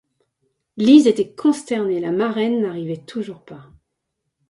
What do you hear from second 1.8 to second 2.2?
la